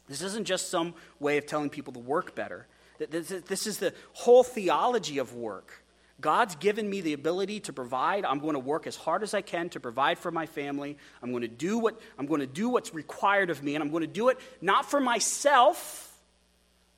[0.09, 2.67] This isn't just some way of telling people to work better.
[2.99, 5.85] This is the whole theology of work.
[6.21, 8.25] God's given me the ability to provide.
[8.25, 10.97] I'm going to work as hard as I can to provide for my family.
[11.23, 13.91] I'm going to do what I'm going to do what's required of me and I'm
[13.91, 16.19] going to do it not for myself,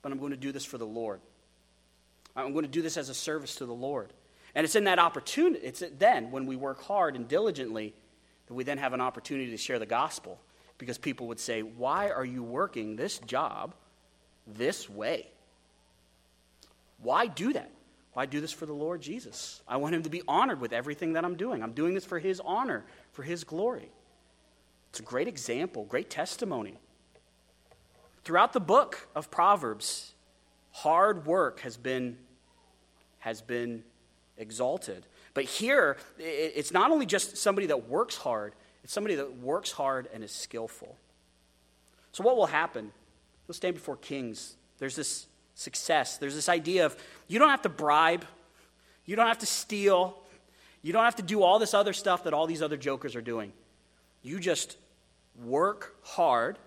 [0.01, 1.19] but I'm going to do this for the Lord.
[2.45, 4.13] I'm going to do this as a service to the Lord.
[4.55, 7.93] And it's in that opportunity, it's then when we work hard and diligently
[8.47, 10.39] that we then have an opportunity to share the gospel.
[10.77, 13.75] Because people would say, Why are you working this job
[14.47, 15.27] this way?
[17.01, 17.71] Why do that?
[18.13, 19.61] Why do this for the Lord Jesus?
[19.67, 21.61] I want him to be honored with everything that I'm doing.
[21.61, 23.91] I'm doing this for his honor, for his glory.
[24.89, 26.77] It's a great example, great testimony.
[28.23, 30.13] Throughout the book of Proverbs,
[30.71, 32.17] Hard work has been,
[33.19, 33.83] has been
[34.37, 35.05] exalted.
[35.33, 38.53] But here, it's not only just somebody that works hard,
[38.83, 40.97] it's somebody that works hard and is skillful.
[42.11, 42.91] So, what will happen?
[43.47, 44.55] You'll stand before kings.
[44.79, 46.17] There's this success.
[46.17, 46.97] There's this idea of
[47.27, 48.25] you don't have to bribe,
[49.05, 50.17] you don't have to steal,
[50.81, 53.21] you don't have to do all this other stuff that all these other jokers are
[53.21, 53.51] doing.
[54.23, 54.77] You just
[55.43, 56.57] work hard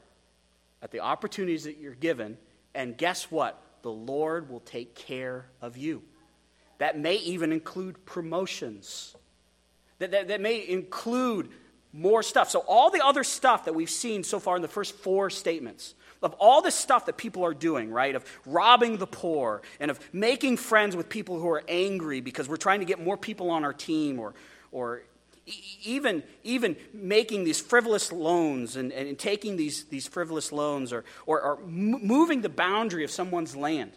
[0.82, 2.36] at the opportunities that you're given,
[2.74, 3.61] and guess what?
[3.82, 6.03] The Lord will take care of you.
[6.83, 9.14] That may even include promotions.
[10.01, 11.49] That, that, that may include
[11.93, 12.51] more stuff.
[12.51, 15.95] So, all the other stuff that we've seen so far in the first four statements,
[16.24, 18.16] of all the stuff that people are doing, right?
[18.16, 22.57] Of robbing the poor and of making friends with people who are angry because we're
[22.57, 24.35] trying to get more people on our team or,
[24.72, 25.03] or
[25.85, 31.41] even, even making these frivolous loans and, and taking these, these frivolous loans or, or,
[31.43, 33.93] or moving the boundary of someone's land.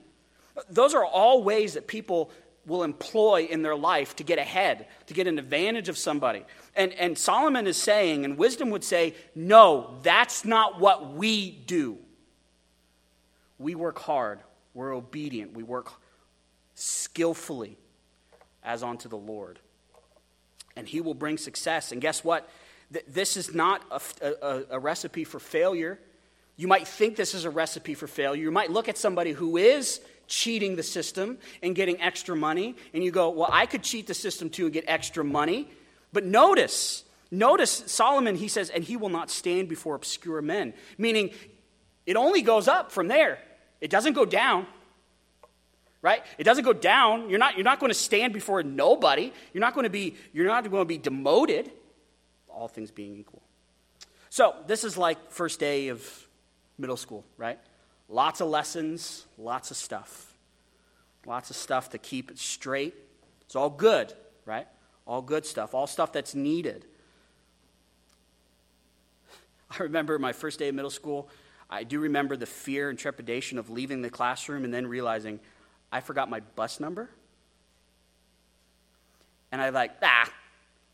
[0.70, 2.32] Those are all ways that people
[2.66, 6.44] will employ in their life to get ahead, to get an advantage of somebody.
[6.76, 11.98] And, and Solomon is saying, and wisdom would say, no, that's not what we do.
[13.58, 14.40] We work hard,
[14.74, 15.92] we're obedient, we work
[16.74, 17.78] skillfully
[18.64, 19.60] as unto the Lord.
[20.76, 21.92] And He will bring success.
[21.92, 22.50] And guess what?
[23.08, 23.82] This is not
[24.22, 26.00] a, a, a recipe for failure.
[26.58, 28.44] You might think this is a recipe for failure.
[28.44, 33.04] You might look at somebody who is cheating the system and getting extra money, and
[33.04, 35.68] you go, Well, I could cheat the system too and get extra money.
[36.14, 41.32] But notice, notice Solomon, he says, and he will not stand before obscure men, meaning
[42.06, 43.40] it only goes up from there.
[43.82, 44.68] It doesn't go down.
[46.02, 46.24] Right?
[46.38, 47.32] It doesn't go down.
[47.32, 49.34] You're not, you're not going to stand before nobody.
[49.54, 51.72] You're not going to be, you're not going to be demoted,
[52.48, 53.42] all things being equal.
[54.30, 56.28] So, this is like first day of
[56.78, 57.58] middle school, right?
[58.08, 60.34] Lots of lessons, lots of stuff.
[61.26, 62.94] Lots of stuff to keep it straight.
[63.42, 64.14] It's all good,
[64.46, 64.68] right?
[65.08, 66.86] All good stuff, all stuff that's needed.
[69.72, 71.30] I remember my first day of middle school,
[71.70, 75.40] I do remember the fear and trepidation of leaving the classroom and then realizing
[75.92, 77.10] I forgot my bus number.
[79.52, 80.30] And I like, ah,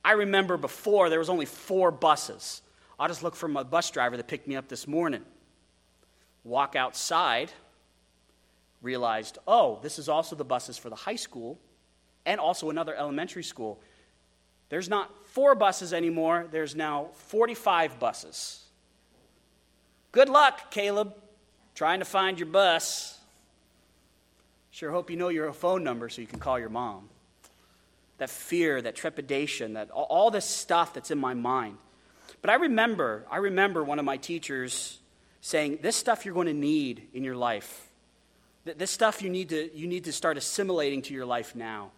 [0.04, 2.62] I remember before there was only four buses.
[3.00, 5.24] I'll just look for my bus driver that picked me up this morning.
[6.44, 7.52] Walk outside,
[8.82, 11.60] realized, oh, this is also the buses for the high school
[12.26, 13.80] and also another elementary school.
[14.70, 18.64] There's not four buses anymore, there's now 45 buses.
[20.12, 21.14] Good luck, Caleb,
[21.76, 23.20] trying to find your bus.
[24.72, 27.10] Sure hope you know your phone number so you can call your mom.
[28.18, 31.78] That fear, that trepidation, that all this stuff that's in my mind.
[32.42, 35.01] But I remember, I remember one of my teachers
[35.42, 37.90] saying, This stuff you're going to need in your life.
[38.64, 41.92] This stuff you need to, you need to start assimilating to your life now.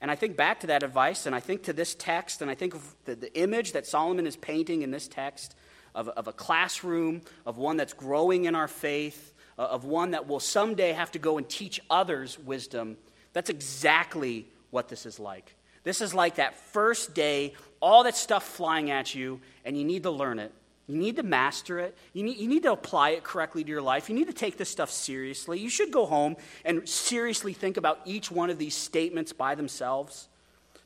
[0.00, 2.54] And I think back to that advice, and I think to this text, and I
[2.54, 5.54] think of the, the image that Solomon is painting in this text
[5.94, 10.40] of, of a classroom, of one that's growing in our faith, of one that will
[10.40, 12.96] someday have to go and teach others wisdom.
[13.34, 15.54] That's exactly what this is like.
[15.84, 20.04] This is like that first day, all that stuff flying at you, and you need
[20.04, 20.52] to learn it.
[20.90, 21.96] You need to master it.
[22.12, 24.08] You need, you need to apply it correctly to your life.
[24.08, 25.60] You need to take this stuff seriously.
[25.60, 30.28] You should go home and seriously think about each one of these statements by themselves.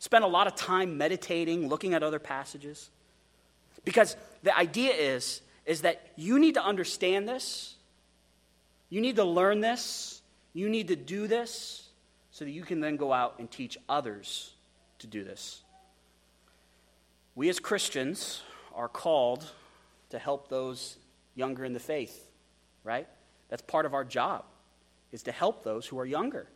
[0.00, 2.90] Spend a lot of time meditating, looking at other passages.
[3.86, 7.76] Because the idea is, is that you need to understand this,
[8.90, 10.20] you need to learn this,
[10.52, 11.88] you need to do this,
[12.30, 14.52] so that you can then go out and teach others
[14.98, 15.62] to do this.
[17.34, 18.42] We as Christians
[18.74, 19.46] are called
[20.14, 20.96] to help those
[21.34, 22.28] younger in the faith,
[22.84, 23.08] right?
[23.48, 24.44] That's part of our job,
[25.10, 26.46] is to help those who are younger,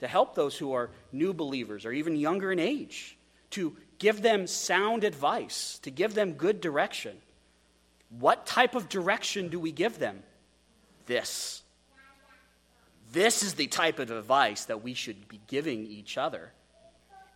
[0.00, 3.16] to help those who are new believers or even younger in age,
[3.50, 7.16] to give them sound advice, to give them good direction.
[8.18, 10.24] What type of direction do we give them?
[11.06, 11.62] This.
[13.12, 16.50] This is the type of advice that we should be giving each other.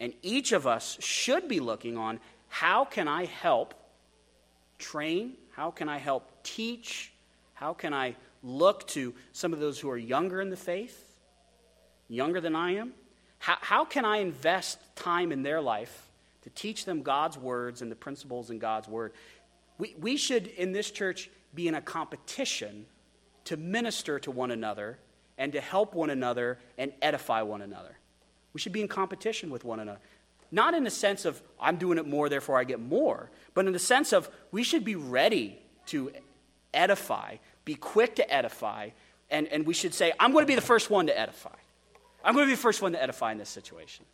[0.00, 2.18] And each of us should be looking on
[2.48, 3.74] how can I help
[4.78, 5.34] train?
[5.60, 7.12] How can I help teach?
[7.52, 11.14] How can I look to some of those who are younger in the faith,
[12.08, 12.94] younger than I am?
[13.40, 16.08] How, how can I invest time in their life
[16.44, 19.12] to teach them God's words and the principles in God's word.
[19.76, 22.86] We, we should, in this church, be in a competition
[23.44, 24.98] to minister to one another
[25.36, 27.98] and to help one another and edify one another.
[28.54, 30.00] We should be in competition with one another.
[30.52, 33.72] Not in the sense of, I'm doing it more, therefore I get more, but in
[33.72, 36.12] the sense of, we should be ready to
[36.74, 38.90] edify, be quick to edify,
[39.30, 41.54] And, and we should say, I'm going to be the first one to edify.
[42.24, 44.04] I'm going to be the first one to edify in this situation.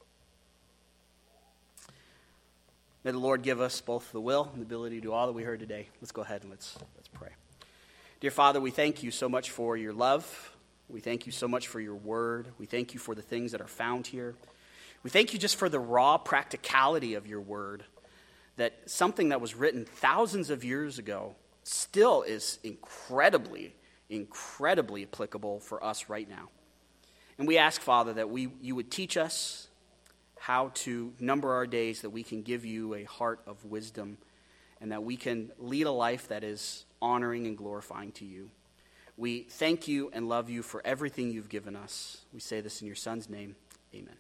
[3.02, 5.32] May the Lord give us both the will and the ability to do all that
[5.32, 5.88] we heard today.
[6.00, 7.30] Let's go ahead and let's, let's pray.
[8.20, 10.52] Dear Father, we thank you so much for your love.
[10.88, 12.48] We thank you so much for your word.
[12.58, 14.34] We thank you for the things that are found here.
[15.06, 17.84] We thank you just for the raw practicality of your word,
[18.56, 23.76] that something that was written thousands of years ago still is incredibly,
[24.10, 26.48] incredibly applicable for us right now.
[27.38, 29.68] And we ask, Father, that we, you would teach us
[30.40, 34.18] how to number our days, that we can give you a heart of wisdom,
[34.80, 38.50] and that we can lead a life that is honoring and glorifying to you.
[39.16, 42.22] We thank you and love you for everything you've given us.
[42.34, 43.54] We say this in your Son's name.
[43.94, 44.16] Amen.